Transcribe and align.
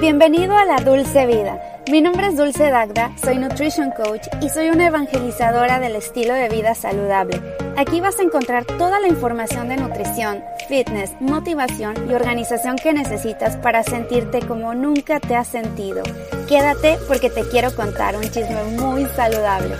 Bienvenido 0.00 0.56
a 0.56 0.64
la 0.64 0.76
Dulce 0.76 1.26
Vida. 1.26 1.60
Mi 1.90 2.00
nombre 2.00 2.28
es 2.28 2.36
Dulce 2.36 2.70
Dagda, 2.70 3.10
soy 3.20 3.36
Nutrition 3.38 3.90
Coach 3.90 4.28
y 4.40 4.48
soy 4.48 4.70
una 4.70 4.86
evangelizadora 4.86 5.80
del 5.80 5.96
estilo 5.96 6.34
de 6.34 6.48
vida 6.48 6.76
saludable. 6.76 7.67
Aquí 7.78 8.00
vas 8.00 8.18
a 8.18 8.24
encontrar 8.24 8.64
toda 8.64 8.98
la 8.98 9.06
información 9.06 9.68
de 9.68 9.76
nutrición, 9.76 10.42
fitness, 10.68 11.12
motivación 11.20 11.94
y 12.10 12.12
organización 12.12 12.74
que 12.74 12.92
necesitas 12.92 13.56
para 13.56 13.84
sentirte 13.84 14.40
como 14.40 14.74
nunca 14.74 15.20
te 15.20 15.36
has 15.36 15.46
sentido. 15.46 16.02
Quédate 16.48 16.98
porque 17.06 17.30
te 17.30 17.48
quiero 17.48 17.72
contar 17.76 18.16
un 18.16 18.24
chisme 18.24 18.64
muy 18.80 19.06
saludable. 19.14 19.76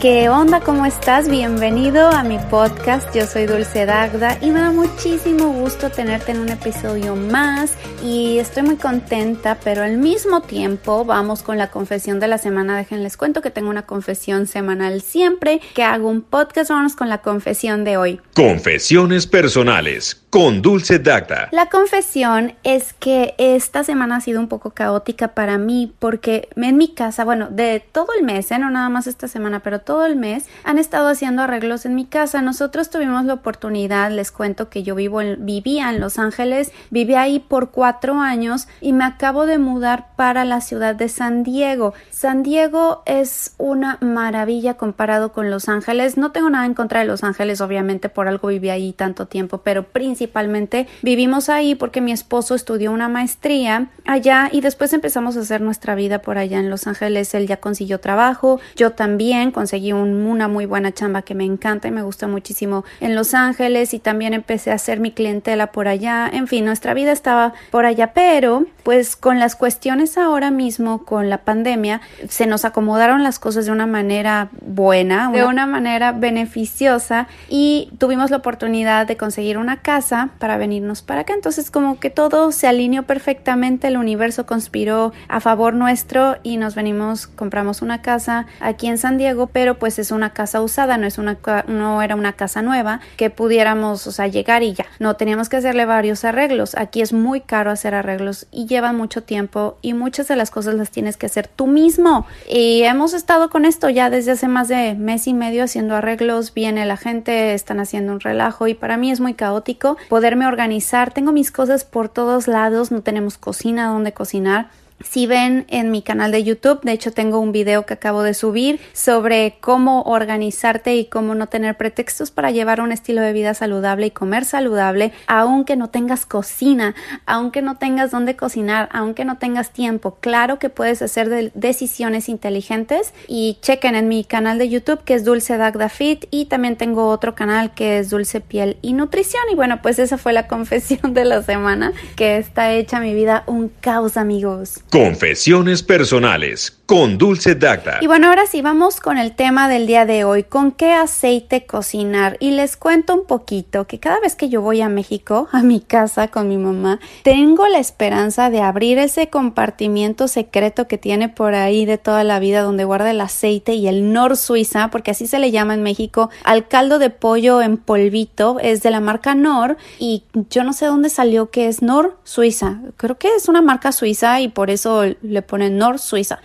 ¿Qué 0.00 0.30
onda? 0.30 0.60
¿Cómo 0.60 0.86
estás? 0.86 1.28
Bienvenido 1.28 2.08
a 2.08 2.22
mi 2.22 2.38
podcast. 2.38 3.14
Yo 3.14 3.26
soy 3.26 3.44
Dulce 3.44 3.84
Dagda 3.84 4.38
y 4.40 4.50
me 4.50 4.58
da 4.58 4.70
muchísimo 4.70 5.52
gusto 5.52 5.90
tenerte 5.90 6.32
en 6.32 6.40
un 6.40 6.48
episodio 6.48 7.16
más 7.16 7.74
y 8.02 8.38
estoy 8.38 8.62
muy 8.62 8.76
contenta, 8.76 9.58
pero 9.62 9.82
al 9.82 9.98
mismo 9.98 10.40
tiempo 10.40 11.04
vamos 11.04 11.42
con 11.42 11.58
la 11.58 11.70
confesión 11.70 12.18
de 12.18 12.28
la 12.28 12.38
semana. 12.38 12.78
Déjenles 12.78 13.18
cuento 13.18 13.42
que 13.42 13.50
tengo 13.50 13.68
una 13.68 13.84
confesión 13.84 14.46
semanal 14.46 15.02
siempre 15.02 15.60
que 15.74 15.82
hago 15.82 16.08
un 16.08 16.22
podcast. 16.22 16.70
Vamos 16.70 16.96
con 16.96 17.10
la 17.10 17.19
confesión 17.22 17.84
de 17.84 17.96
hoy. 17.96 18.20
Confesiones 18.34 19.26
personales 19.26 20.22
con 20.30 20.62
Dulce 20.62 21.00
Dagda. 21.00 21.48
La 21.50 21.68
confesión 21.68 22.54
es 22.62 22.92
que 22.92 23.34
esta 23.36 23.82
semana 23.82 24.16
ha 24.16 24.20
sido 24.20 24.38
un 24.38 24.46
poco 24.46 24.70
caótica 24.70 25.28
para 25.28 25.58
mí 25.58 25.92
porque 25.98 26.48
en 26.54 26.76
mi 26.76 26.94
casa, 26.94 27.24
bueno, 27.24 27.48
de 27.50 27.84
todo 27.92 28.06
el 28.16 28.24
mes, 28.24 28.50
¿eh? 28.52 28.58
no 28.60 28.70
nada 28.70 28.88
más 28.88 29.08
esta 29.08 29.26
semana, 29.26 29.60
pero 29.60 29.80
todo 29.80 30.06
el 30.06 30.14
mes 30.14 30.46
han 30.62 30.78
estado 30.78 31.08
haciendo 31.08 31.42
arreglos 31.42 31.84
en 31.84 31.96
mi 31.96 32.06
casa. 32.06 32.42
Nosotros 32.42 32.90
tuvimos 32.90 33.24
la 33.24 33.34
oportunidad, 33.34 34.12
les 34.12 34.30
cuento 34.30 34.70
que 34.70 34.84
yo 34.84 34.94
vivo 34.94 35.20
en, 35.20 35.44
vivía 35.44 35.90
en 35.90 35.98
Los 35.98 36.18
Ángeles, 36.18 36.70
viví 36.90 37.16
ahí 37.16 37.40
por 37.40 37.72
cuatro 37.72 38.20
años 38.20 38.68
y 38.80 38.92
me 38.92 39.04
acabo 39.04 39.46
de 39.46 39.58
mudar 39.58 40.14
para 40.14 40.44
la 40.44 40.60
ciudad 40.60 40.94
de 40.94 41.08
San 41.08 41.42
Diego. 41.42 41.92
San 42.10 42.44
Diego 42.44 43.02
es 43.04 43.54
una 43.58 43.98
maravilla 44.00 44.74
comparado 44.74 45.32
con 45.32 45.50
Los 45.50 45.68
Ángeles. 45.68 46.16
No 46.16 46.30
tengo 46.30 46.50
nada 46.50 46.66
en 46.66 46.74
contra 46.74 47.00
de 47.00 47.06
Los 47.06 47.24
Ángeles, 47.24 47.60
obviamente 47.60 48.08
por 48.08 48.28
algo 48.28 48.48
viví 48.48 48.70
ahí 48.70 48.92
tanto 48.92 49.26
tiempo, 49.26 49.58
pero 49.58 49.88
principalmente 49.88 50.19
principalmente 50.20 50.86
vivimos 51.00 51.48
ahí 51.48 51.74
porque 51.74 52.02
mi 52.02 52.12
esposo 52.12 52.54
estudió 52.54 52.92
una 52.92 53.08
maestría 53.08 53.86
allá 54.04 54.50
y 54.52 54.60
después 54.60 54.92
empezamos 54.92 55.34
a 55.38 55.40
hacer 55.40 55.62
nuestra 55.62 55.94
vida 55.94 56.20
por 56.20 56.36
allá 56.36 56.58
en 56.58 56.68
Los 56.68 56.86
Ángeles. 56.86 57.32
Él 57.32 57.46
ya 57.46 57.56
consiguió 57.56 58.00
trabajo, 58.00 58.60
yo 58.76 58.92
también 58.92 59.50
conseguí 59.50 59.94
una 59.94 60.46
muy 60.46 60.66
buena 60.66 60.92
chamba 60.92 61.22
que 61.22 61.34
me 61.34 61.46
encanta 61.46 61.88
y 61.88 61.90
me 61.90 62.02
gusta 62.02 62.26
muchísimo 62.26 62.84
en 63.00 63.14
Los 63.14 63.32
Ángeles 63.32 63.94
y 63.94 63.98
también 63.98 64.34
empecé 64.34 64.72
a 64.72 64.74
hacer 64.74 65.00
mi 65.00 65.10
clientela 65.10 65.72
por 65.72 65.88
allá. 65.88 66.28
En 66.30 66.48
fin, 66.48 66.66
nuestra 66.66 66.92
vida 66.92 67.12
estaba 67.12 67.54
por 67.70 67.86
allá, 67.86 68.12
pero 68.12 68.66
pues 68.82 69.16
con 69.16 69.38
las 69.38 69.56
cuestiones 69.56 70.18
ahora 70.18 70.50
mismo, 70.50 71.04
con 71.06 71.30
la 71.30 71.38
pandemia, 71.38 72.02
se 72.28 72.46
nos 72.46 72.66
acomodaron 72.66 73.22
las 73.22 73.38
cosas 73.38 73.64
de 73.64 73.72
una 73.72 73.86
manera 73.86 74.50
buena, 74.60 75.30
de 75.30 75.44
una 75.44 75.64
manera 75.66 76.12
beneficiosa 76.12 77.26
y 77.48 77.90
tuvimos 77.98 78.30
la 78.30 78.38
oportunidad 78.38 79.06
de 79.06 79.16
conseguir 79.16 79.56
una 79.56 79.78
casa 79.78 80.09
para 80.38 80.56
venirnos 80.56 81.02
para 81.02 81.22
acá. 81.22 81.34
Entonces 81.34 81.70
como 81.70 81.98
que 82.00 82.10
todo 82.10 82.52
se 82.52 82.66
alineó 82.66 83.04
perfectamente, 83.04 83.88
el 83.88 83.96
universo 83.96 84.46
conspiró 84.46 85.12
a 85.28 85.40
favor 85.40 85.74
nuestro 85.74 86.36
y 86.42 86.56
nos 86.56 86.74
venimos, 86.74 87.26
compramos 87.26 87.82
una 87.82 88.02
casa 88.02 88.46
aquí 88.60 88.86
en 88.86 88.98
San 88.98 89.18
Diego, 89.18 89.46
pero 89.46 89.78
pues 89.78 89.98
es 89.98 90.10
una 90.10 90.30
casa 90.30 90.60
usada, 90.60 90.96
no 90.98 91.06
es 91.06 91.18
una 91.18 91.38
no 91.68 92.02
era 92.02 92.16
una 92.16 92.32
casa 92.32 92.62
nueva 92.62 93.00
que 93.16 93.30
pudiéramos, 93.30 94.06
o 94.06 94.12
sea, 94.12 94.26
llegar 94.26 94.62
y 94.62 94.74
ya. 94.74 94.86
No, 94.98 95.16
teníamos 95.16 95.48
que 95.48 95.56
hacerle 95.56 95.86
varios 95.86 96.24
arreglos. 96.24 96.74
Aquí 96.76 97.00
es 97.00 97.12
muy 97.12 97.40
caro 97.40 97.70
hacer 97.70 97.94
arreglos 97.94 98.46
y 98.50 98.66
lleva 98.66 98.92
mucho 98.92 99.22
tiempo 99.22 99.78
y 99.82 99.94
muchas 99.94 100.28
de 100.28 100.36
las 100.36 100.50
cosas 100.50 100.74
las 100.74 100.90
tienes 100.90 101.16
que 101.16 101.26
hacer 101.26 101.48
tú 101.48 101.66
mismo. 101.66 102.26
Y 102.48 102.82
hemos 102.82 103.14
estado 103.14 103.50
con 103.50 103.64
esto 103.64 103.88
ya 103.88 104.10
desde 104.10 104.32
hace 104.32 104.48
más 104.48 104.68
de 104.68 104.94
mes 104.94 105.26
y 105.26 105.34
medio 105.34 105.64
haciendo 105.64 105.94
arreglos, 105.94 106.54
viene 106.54 106.84
la 106.86 106.96
gente, 106.96 107.54
están 107.54 107.80
haciendo 107.80 108.12
un 108.12 108.20
relajo 108.20 108.66
y 108.66 108.74
para 108.74 108.96
mí 108.96 109.10
es 109.10 109.20
muy 109.20 109.34
caótico 109.34 109.96
poderme 110.08 110.46
organizar. 110.46 111.12
Tengo 111.12 111.32
mis 111.32 111.50
cosas 111.50 111.84
por 111.84 112.08
todos 112.08 112.48
lados, 112.48 112.90
no 112.90 113.02
tenemos 113.02 113.38
cocina 113.38 113.88
donde 113.88 114.12
cocinar. 114.12 114.70
Si 115.02 115.26
ven 115.26 115.64
en 115.68 115.90
mi 115.90 116.02
canal 116.02 116.30
de 116.30 116.44
YouTube, 116.44 116.82
de 116.82 116.92
hecho 116.92 117.10
tengo 117.10 117.40
un 117.40 117.52
video 117.52 117.86
que 117.86 117.94
acabo 117.94 118.22
de 118.22 118.34
subir 118.34 118.80
sobre 118.92 119.56
cómo 119.60 120.02
organizarte 120.02 120.94
y 120.96 121.06
cómo 121.06 121.34
no 121.34 121.46
tener 121.46 121.76
pretextos 121.78 122.30
para 122.30 122.50
llevar 122.50 122.82
un 122.82 122.92
estilo 122.92 123.22
de 123.22 123.32
vida 123.32 123.54
saludable 123.54 124.06
y 124.06 124.10
comer 124.10 124.44
saludable, 124.44 125.12
aunque 125.26 125.76
no 125.76 125.88
tengas 125.88 126.26
cocina, 126.26 126.94
aunque 127.24 127.62
no 127.62 127.78
tengas 127.78 128.10
dónde 128.10 128.36
cocinar, 128.36 128.90
aunque 128.92 129.24
no 129.24 129.38
tengas 129.38 129.70
tiempo. 129.70 130.18
Claro 130.20 130.58
que 130.58 130.68
puedes 130.68 131.00
hacer 131.00 131.52
decisiones 131.54 132.28
inteligentes 132.28 133.14
y 133.26 133.58
chequen 133.62 133.94
en 133.94 134.06
mi 134.06 134.24
canal 134.24 134.58
de 134.58 134.68
YouTube 134.68 135.02
que 135.02 135.14
es 135.14 135.24
Dulce 135.24 135.56
Dagda 135.56 135.88
Fit 135.88 136.26
y 136.30 136.44
también 136.44 136.76
tengo 136.76 137.08
otro 137.08 137.34
canal 137.34 137.72
que 137.72 137.98
es 137.98 138.10
Dulce 138.10 138.40
Piel 138.40 138.76
y 138.82 138.92
Nutrición. 138.92 139.44
Y 139.50 139.54
bueno, 139.54 139.80
pues 139.80 139.98
esa 139.98 140.18
fue 140.18 140.34
la 140.34 140.46
confesión 140.48 141.14
de 141.14 141.24
la 141.24 141.42
semana 141.42 141.92
que 142.16 142.36
está 142.36 142.72
hecha 142.72 143.00
mi 143.00 143.14
vida 143.14 143.44
un 143.46 143.70
caos, 143.80 144.18
amigos. 144.18 144.82
Confesiones 144.90 145.84
personales 145.84 146.79
con 146.90 147.18
Dulce 147.18 147.54
Dacta. 147.54 147.98
Y 148.00 148.08
bueno, 148.08 148.26
ahora 148.26 148.46
sí 148.46 148.62
vamos 148.62 148.98
con 148.98 149.16
el 149.16 149.36
tema 149.36 149.68
del 149.68 149.86
día 149.86 150.06
de 150.06 150.24
hoy, 150.24 150.42
con 150.42 150.72
qué 150.72 150.92
aceite 150.92 151.64
cocinar. 151.64 152.36
Y 152.40 152.50
les 152.50 152.76
cuento 152.76 153.14
un 153.14 153.26
poquito 153.26 153.86
que 153.86 154.00
cada 154.00 154.18
vez 154.18 154.34
que 154.34 154.48
yo 154.48 154.60
voy 154.60 154.80
a 154.80 154.88
México, 154.88 155.48
a 155.52 155.62
mi 155.62 155.78
casa 155.78 156.26
con 156.26 156.48
mi 156.48 156.56
mamá, 156.56 156.98
tengo 157.22 157.68
la 157.68 157.78
esperanza 157.78 158.50
de 158.50 158.60
abrir 158.60 158.98
ese 158.98 159.28
compartimiento 159.28 160.26
secreto 160.26 160.88
que 160.88 160.98
tiene 160.98 161.28
por 161.28 161.54
ahí 161.54 161.84
de 161.84 161.96
toda 161.96 162.24
la 162.24 162.40
vida 162.40 162.62
donde 162.62 162.82
guarda 162.82 163.12
el 163.12 163.20
aceite 163.20 163.74
y 163.74 163.86
el 163.86 164.12
Nor 164.12 164.36
Suiza, 164.36 164.88
porque 164.90 165.12
así 165.12 165.28
se 165.28 165.38
le 165.38 165.52
llama 165.52 165.74
en 165.74 165.84
México, 165.84 166.28
al 166.42 166.66
caldo 166.66 166.98
de 166.98 167.10
pollo 167.10 167.62
en 167.62 167.76
polvito, 167.76 168.56
es 168.60 168.82
de 168.82 168.90
la 168.90 168.98
marca 168.98 169.36
Nor 169.36 169.76
y 170.00 170.24
yo 170.50 170.64
no 170.64 170.72
sé 170.72 170.86
dónde 170.86 171.08
salió 171.08 171.52
que 171.52 171.68
es 171.68 171.82
Nor 171.82 172.18
Suiza. 172.24 172.80
Creo 172.96 173.16
que 173.16 173.28
es 173.36 173.48
una 173.48 173.62
marca 173.62 173.92
suiza 173.92 174.40
y 174.40 174.48
por 174.48 174.70
eso 174.70 175.04
le 175.22 175.42
ponen 175.42 175.78
Nor 175.78 176.00
Suiza. 176.00 176.40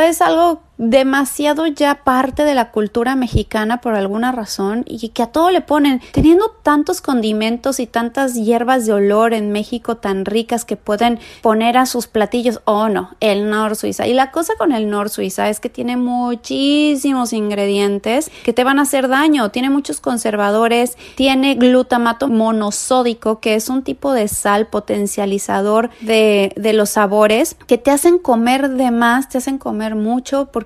Es 0.00 0.20
algo 0.20 0.65
demasiado 0.78 1.66
ya 1.66 2.04
parte 2.04 2.44
de 2.44 2.54
la 2.54 2.70
cultura 2.70 3.16
mexicana 3.16 3.80
por 3.80 3.94
alguna 3.94 4.32
razón 4.32 4.84
y 4.86 5.08
que 5.08 5.22
a 5.22 5.28
todo 5.28 5.50
le 5.50 5.60
ponen, 5.60 6.00
teniendo 6.12 6.54
tantos 6.62 7.00
condimentos 7.00 7.80
y 7.80 7.86
tantas 7.86 8.34
hierbas 8.34 8.86
de 8.86 8.92
olor 8.92 9.32
en 9.32 9.52
México 9.52 9.96
tan 9.96 10.24
ricas 10.24 10.64
que 10.64 10.76
pueden 10.76 11.18
poner 11.42 11.76
a 11.78 11.86
sus 11.86 12.06
platillos, 12.06 12.60
oh 12.64 12.88
no, 12.88 13.10
el 13.20 13.48
Nor 13.48 13.76
Suiza. 13.76 14.06
Y 14.06 14.14
la 14.14 14.30
cosa 14.30 14.54
con 14.58 14.72
el 14.72 14.90
Nor 14.90 15.08
Suiza 15.08 15.48
es 15.48 15.60
que 15.60 15.70
tiene 15.70 15.96
muchísimos 15.96 17.32
ingredientes 17.32 18.30
que 18.44 18.52
te 18.52 18.64
van 18.64 18.78
a 18.78 18.82
hacer 18.82 19.08
daño, 19.08 19.50
tiene 19.50 19.70
muchos 19.70 20.00
conservadores, 20.00 20.96
tiene 21.14 21.54
glutamato 21.54 22.28
monosódico, 22.28 23.40
que 23.40 23.54
es 23.54 23.68
un 23.68 23.82
tipo 23.82 24.12
de 24.12 24.28
sal 24.28 24.66
potencializador 24.66 25.90
de, 26.00 26.52
de 26.56 26.72
los 26.72 26.90
sabores 26.90 27.56
que 27.66 27.78
te 27.78 27.90
hacen 27.90 28.18
comer 28.18 28.70
de 28.70 28.90
más, 28.90 29.28
te 29.28 29.38
hacen 29.38 29.58
comer 29.58 29.94
mucho 29.94 30.48
porque 30.52 30.65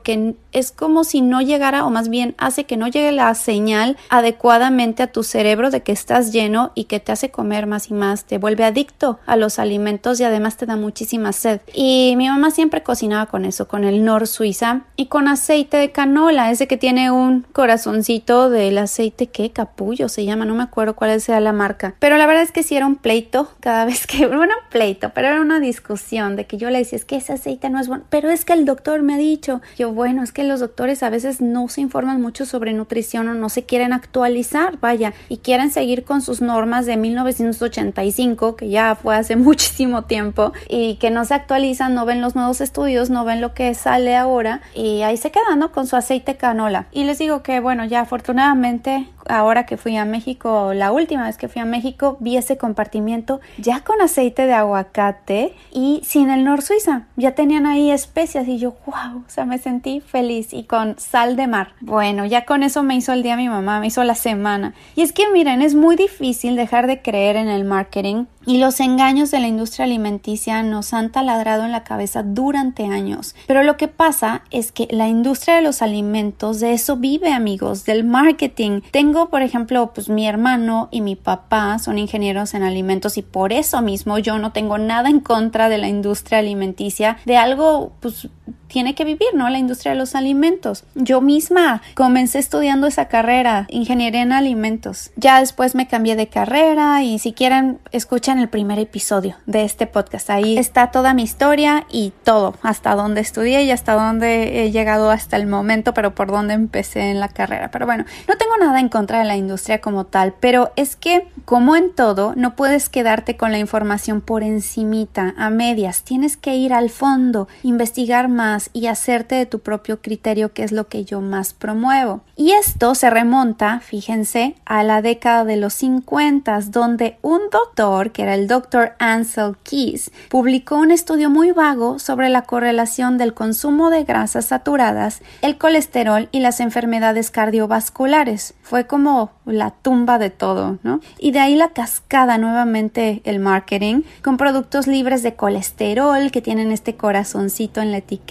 es 0.52 0.72
como 0.72 1.04
si 1.04 1.20
no 1.20 1.40
llegara 1.40 1.84
o 1.84 1.90
más 1.90 2.08
bien 2.08 2.34
hace 2.38 2.64
que 2.64 2.76
no 2.76 2.88
llegue 2.88 3.12
la 3.12 3.34
señal 3.34 3.96
adecuadamente 4.08 5.02
a 5.02 5.12
tu 5.12 5.22
cerebro 5.22 5.70
de 5.70 5.82
que 5.82 5.92
estás 5.92 6.32
lleno 6.32 6.72
y 6.74 6.84
que 6.84 7.00
te 7.00 7.12
hace 7.12 7.30
comer 7.30 7.66
más 7.66 7.90
y 7.90 7.94
más, 7.94 8.24
te 8.24 8.38
vuelve 8.38 8.64
adicto 8.64 9.18
a 9.26 9.36
los 9.36 9.58
alimentos 9.58 10.20
y 10.20 10.24
además 10.24 10.56
te 10.56 10.66
da 10.66 10.76
muchísima 10.76 11.32
sed. 11.32 11.60
Y 11.74 12.14
mi 12.16 12.28
mamá 12.28 12.50
siempre 12.50 12.82
cocinaba 12.82 13.26
con 13.26 13.44
eso, 13.44 13.68
con 13.68 13.84
el 13.84 14.04
Nor 14.04 14.26
Suiza 14.26 14.82
y 14.96 15.06
con 15.06 15.28
aceite 15.28 15.76
de 15.76 15.92
canola, 15.92 16.50
ese 16.50 16.66
que 16.66 16.76
tiene 16.76 17.10
un 17.10 17.46
corazoncito 17.52 18.50
del 18.50 18.78
aceite 18.78 19.28
que 19.28 19.50
capullo 19.50 20.08
se 20.08 20.24
llama, 20.24 20.44
no 20.44 20.54
me 20.54 20.62
acuerdo 20.62 20.94
cuál 20.94 21.20
sea 21.20 21.40
la 21.40 21.52
marca. 21.52 21.94
Pero 21.98 22.16
la 22.16 22.26
verdad 22.26 22.42
es 22.42 22.52
que 22.52 22.62
sí 22.62 22.76
era 22.76 22.86
un 22.86 22.96
pleito 22.96 23.50
cada 23.60 23.84
vez 23.84 24.06
que, 24.06 24.26
bueno, 24.28 24.54
pleito, 24.70 25.10
pero 25.14 25.28
era 25.28 25.40
una 25.40 25.60
discusión 25.60 26.36
de 26.36 26.46
que 26.46 26.56
yo 26.56 26.70
le 26.70 26.78
decía, 26.78 26.96
es 26.96 27.04
que 27.04 27.16
ese 27.16 27.32
aceite 27.32 27.70
no 27.70 27.80
es 27.80 27.88
bueno, 27.88 28.04
pero 28.10 28.30
es 28.30 28.44
que 28.44 28.52
el 28.52 28.64
doctor 28.64 29.02
me 29.02 29.14
ha 29.14 29.18
dicho, 29.18 29.60
yo 29.78 29.89
bueno, 29.92 30.22
es 30.22 30.32
que 30.32 30.44
los 30.44 30.60
doctores 30.60 31.02
a 31.02 31.10
veces 31.10 31.40
no 31.40 31.68
se 31.68 31.80
informan 31.80 32.20
mucho 32.20 32.46
sobre 32.46 32.72
nutrición 32.72 33.28
o 33.28 33.34
no 33.34 33.48
se 33.48 33.64
quieren 33.64 33.92
actualizar, 33.92 34.78
vaya, 34.80 35.12
y 35.28 35.38
quieren 35.38 35.70
seguir 35.70 36.04
con 36.04 36.22
sus 36.22 36.40
normas 36.40 36.86
de 36.86 36.96
1985, 36.96 38.56
que 38.56 38.68
ya 38.68 38.94
fue 38.94 39.16
hace 39.16 39.36
muchísimo 39.36 40.02
tiempo, 40.02 40.52
y 40.68 40.96
que 40.96 41.10
no 41.10 41.24
se 41.24 41.34
actualizan, 41.34 41.94
no 41.94 42.06
ven 42.06 42.20
los 42.20 42.34
nuevos 42.34 42.60
estudios, 42.60 43.10
no 43.10 43.24
ven 43.24 43.40
lo 43.40 43.54
que 43.54 43.74
sale 43.74 44.16
ahora, 44.16 44.62
y 44.74 45.02
ahí 45.02 45.16
se 45.16 45.30
quedan, 45.30 45.58
¿no? 45.58 45.72
Con 45.72 45.86
su 45.86 45.96
aceite 45.96 46.36
canola. 46.36 46.86
Y 46.92 47.04
les 47.04 47.18
digo 47.18 47.42
que, 47.42 47.60
bueno, 47.60 47.84
ya 47.84 48.00
afortunadamente 48.00 49.06
ahora 49.28 49.66
que 49.66 49.76
fui 49.76 49.96
a 49.96 50.04
México, 50.04 50.72
la 50.74 50.92
última 50.92 51.24
vez 51.24 51.36
que 51.36 51.48
fui 51.48 51.62
a 51.62 51.64
México, 51.64 52.16
vi 52.20 52.36
ese 52.36 52.58
compartimiento 52.58 53.40
ya 53.58 53.80
con 53.80 54.00
aceite 54.00 54.46
de 54.46 54.52
aguacate 54.52 55.54
y 55.72 56.00
sin 56.04 56.30
el 56.30 56.44
Nor 56.44 56.62
Suiza. 56.62 57.06
Ya 57.16 57.34
tenían 57.34 57.66
ahí 57.66 57.90
especias 57.90 58.48
y 58.48 58.58
yo, 58.58 58.74
wow, 58.86 59.24
o 59.26 59.30
sea, 59.30 59.44
me 59.44 59.58
sentí 59.58 59.79
feliz 60.06 60.52
y 60.52 60.64
con 60.64 60.98
sal 60.98 61.36
de 61.36 61.46
mar. 61.46 61.74
Bueno, 61.80 62.24
ya 62.26 62.44
con 62.44 62.62
eso 62.62 62.82
me 62.82 62.96
hizo 62.96 63.12
el 63.12 63.22
día 63.22 63.36
mi 63.36 63.48
mamá, 63.48 63.80
me 63.80 63.86
hizo 63.86 64.04
la 64.04 64.14
semana. 64.14 64.74
Y 64.94 65.02
es 65.02 65.12
que 65.12 65.30
miren, 65.30 65.62
es 65.62 65.74
muy 65.74 65.96
difícil 65.96 66.56
dejar 66.56 66.86
de 66.86 67.02
creer 67.02 67.36
en 67.36 67.48
el 67.48 67.64
marketing 67.64 68.26
y 68.46 68.58
los 68.58 68.80
engaños 68.80 69.30
de 69.30 69.38
la 69.38 69.48
industria 69.48 69.84
alimenticia 69.84 70.62
nos 70.62 70.94
han 70.94 71.12
taladrado 71.12 71.64
en 71.64 71.72
la 71.72 71.84
cabeza 71.84 72.22
durante 72.22 72.86
años. 72.86 73.34
Pero 73.46 73.62
lo 73.62 73.76
que 73.76 73.86
pasa 73.86 74.44
es 74.50 74.72
que 74.72 74.88
la 74.90 75.08
industria 75.08 75.56
de 75.56 75.62
los 75.62 75.82
alimentos 75.82 76.58
de 76.58 76.72
eso 76.72 76.96
vive, 76.96 77.32
amigos, 77.32 77.84
del 77.84 78.02
marketing. 78.02 78.80
Tengo, 78.92 79.28
por 79.28 79.42
ejemplo, 79.42 79.92
pues 79.94 80.08
mi 80.08 80.26
hermano 80.26 80.88
y 80.90 81.02
mi 81.02 81.16
papá 81.16 81.78
son 81.78 81.98
ingenieros 81.98 82.54
en 82.54 82.62
alimentos 82.62 83.18
y 83.18 83.22
por 83.22 83.52
eso 83.52 83.82
mismo 83.82 84.18
yo 84.18 84.38
no 84.38 84.52
tengo 84.52 84.78
nada 84.78 85.10
en 85.10 85.20
contra 85.20 85.68
de 85.68 85.78
la 85.78 85.88
industria 85.88 86.38
alimenticia, 86.38 87.18
de 87.26 87.36
algo 87.36 87.92
pues 88.00 88.28
tiene 88.68 88.94
que 88.94 89.04
vivir, 89.04 89.28
¿no? 89.34 89.48
La 89.50 89.58
industria 89.58 89.92
de 89.92 89.98
los 89.98 90.14
alimentos. 90.14 90.84
Yo 90.94 91.20
misma 91.20 91.82
comencé 91.94 92.38
estudiando 92.38 92.86
esa 92.86 93.08
carrera, 93.08 93.66
ingeniería 93.68 94.22
en 94.22 94.32
alimentos. 94.32 95.10
Ya 95.16 95.40
después 95.40 95.74
me 95.74 95.88
cambié 95.88 96.16
de 96.16 96.28
carrera 96.28 97.02
y 97.02 97.18
si 97.18 97.32
quieren 97.32 97.78
escuchan 97.92 98.38
el 98.38 98.48
primer 98.48 98.78
episodio 98.78 99.36
de 99.46 99.64
este 99.64 99.86
podcast. 99.86 100.30
Ahí 100.30 100.56
está 100.56 100.90
toda 100.90 101.14
mi 101.14 101.22
historia 101.22 101.86
y 101.90 102.12
todo, 102.24 102.54
hasta 102.62 102.94
dónde 102.94 103.20
estudié 103.20 103.64
y 103.64 103.70
hasta 103.70 103.94
dónde 103.94 104.64
he 104.64 104.70
llegado 104.70 105.10
hasta 105.10 105.36
el 105.36 105.46
momento, 105.46 105.94
pero 105.94 106.14
por 106.14 106.30
dónde 106.30 106.54
empecé 106.54 107.10
en 107.10 107.20
la 107.20 107.28
carrera. 107.28 107.70
Pero 107.70 107.86
bueno, 107.86 108.04
no 108.28 108.36
tengo 108.36 108.56
nada 108.58 108.80
en 108.80 108.88
contra 108.88 109.18
de 109.18 109.24
la 109.24 109.36
industria 109.36 109.80
como 109.80 110.06
tal, 110.06 110.34
pero 110.38 110.72
es 110.76 110.96
que 110.96 111.28
como 111.44 111.76
en 111.76 111.94
todo, 111.94 112.34
no 112.36 112.54
puedes 112.54 112.88
quedarte 112.88 113.36
con 113.36 113.50
la 113.52 113.58
información 113.58 114.20
por 114.20 114.42
encimita, 114.42 115.34
a 115.36 115.50
medias. 115.50 116.02
Tienes 116.04 116.36
que 116.36 116.54
ir 116.54 116.72
al 116.72 116.90
fondo, 116.90 117.48
investigar 117.62 118.28
más 118.28 118.39
y 118.72 118.86
hacerte 118.86 119.34
de 119.34 119.44
tu 119.44 119.58
propio 119.58 120.00
criterio, 120.00 120.54
que 120.54 120.62
es 120.62 120.72
lo 120.72 120.88
que 120.88 121.04
yo 121.04 121.20
más 121.20 121.52
promuevo. 121.52 122.22
Y 122.36 122.52
esto 122.52 122.94
se 122.94 123.10
remonta, 123.10 123.80
fíjense, 123.80 124.54
a 124.64 124.82
la 124.82 125.02
década 125.02 125.44
de 125.44 125.58
los 125.58 125.74
50, 125.74 126.58
donde 126.70 127.18
un 127.20 127.40
doctor, 127.52 128.12
que 128.12 128.22
era 128.22 128.34
el 128.34 128.48
doctor 128.48 128.92
Ansel 128.98 129.58
Keys, 129.62 130.10
publicó 130.30 130.76
un 130.76 130.90
estudio 130.90 131.28
muy 131.28 131.52
vago 131.52 131.98
sobre 131.98 132.30
la 132.30 132.42
correlación 132.42 133.18
del 133.18 133.34
consumo 133.34 133.90
de 133.90 134.04
grasas 134.04 134.46
saturadas, 134.46 135.20
el 135.42 135.58
colesterol 135.58 136.30
y 136.32 136.40
las 136.40 136.60
enfermedades 136.60 137.30
cardiovasculares. 137.30 138.54
Fue 138.62 138.86
como 138.86 139.32
la 139.44 139.72
tumba 139.72 140.18
de 140.18 140.30
todo, 140.30 140.78
¿no? 140.82 141.00
Y 141.18 141.32
de 141.32 141.40
ahí 141.40 141.56
la 141.56 141.70
cascada 141.70 142.38
nuevamente 142.38 143.20
el 143.24 143.38
marketing 143.38 144.02
con 144.22 144.38
productos 144.38 144.86
libres 144.86 145.22
de 145.22 145.34
colesterol 145.34 146.30
que 146.30 146.40
tienen 146.40 146.72
este 146.72 146.94
corazoncito 146.94 147.82
en 147.82 147.90
la 147.90 147.98
etiqueta 147.98 148.29